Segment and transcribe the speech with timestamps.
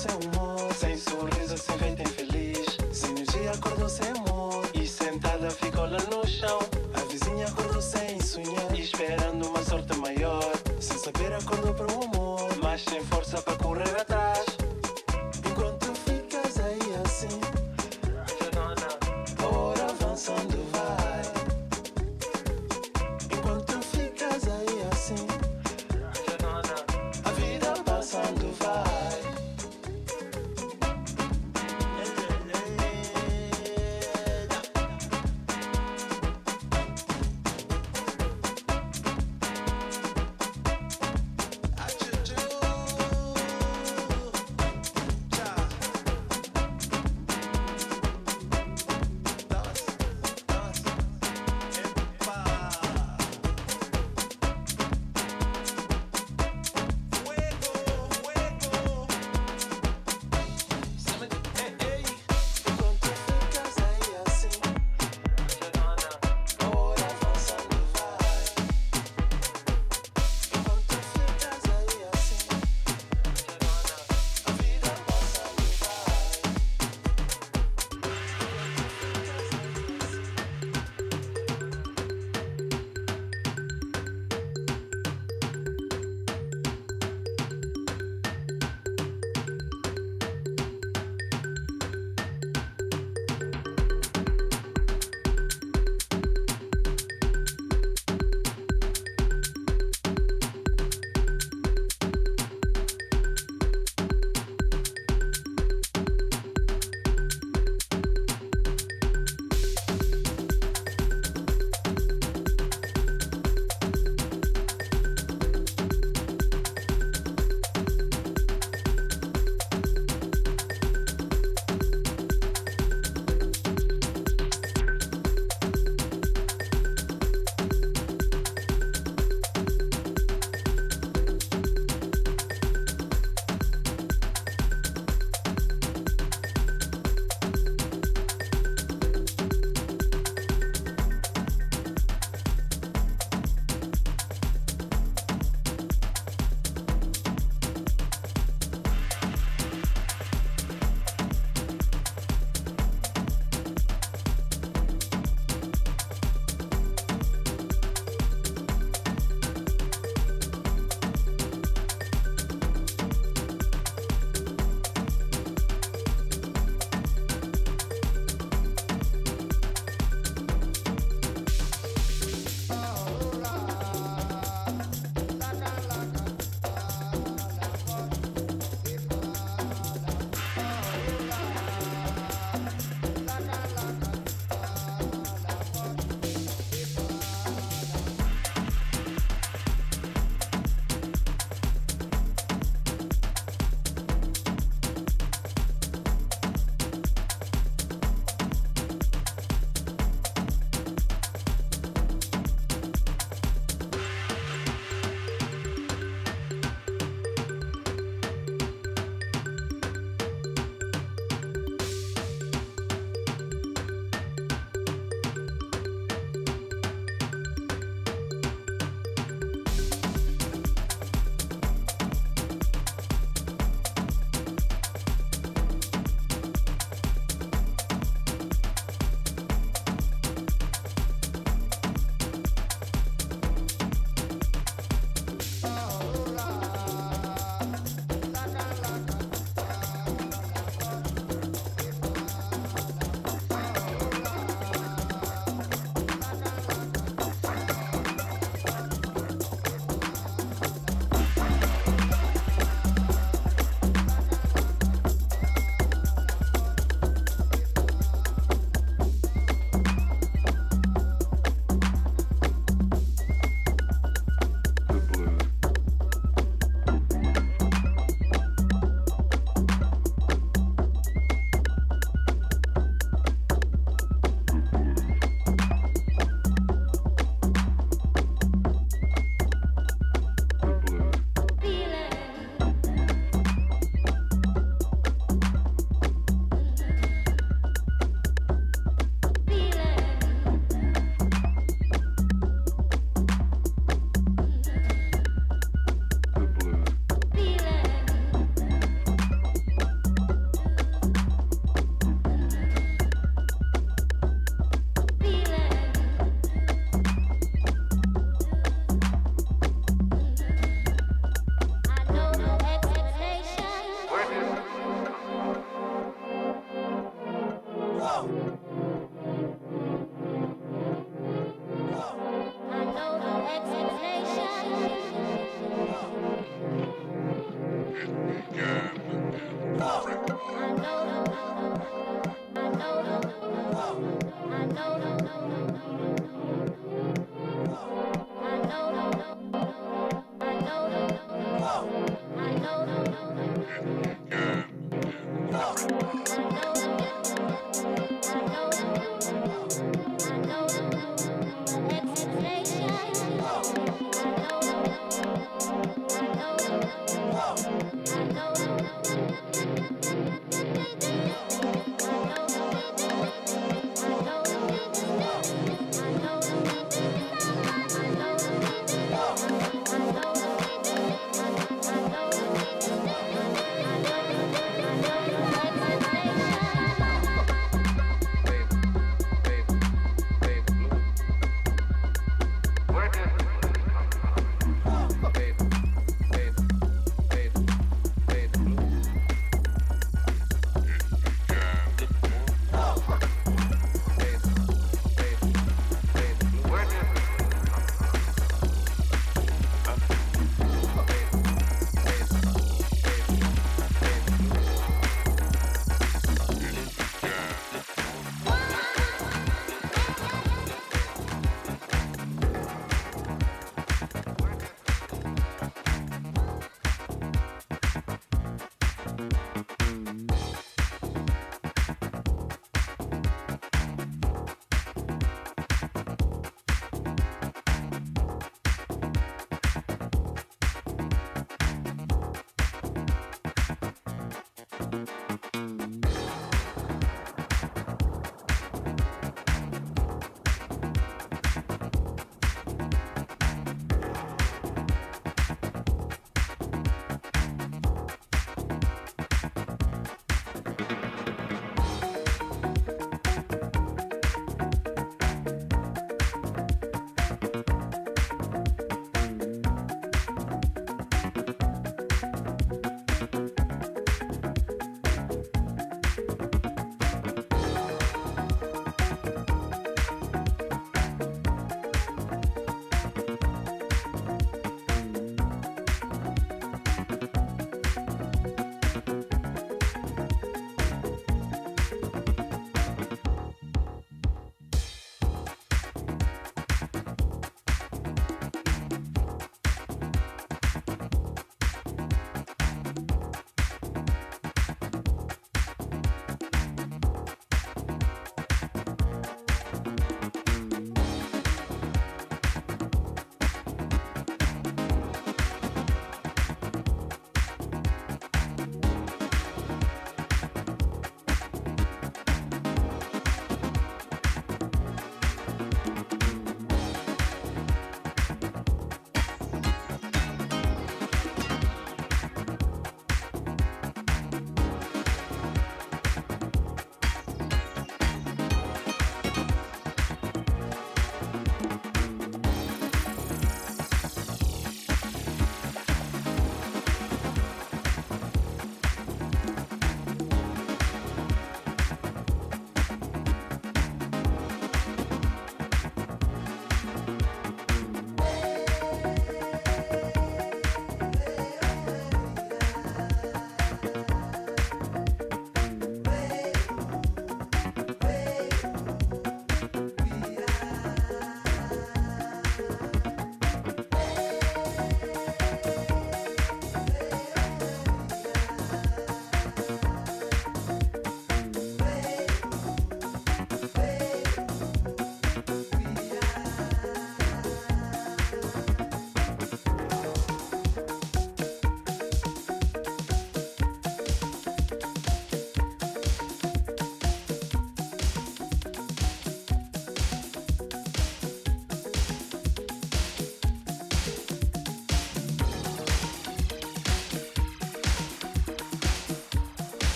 [0.00, 0.49] sem humor,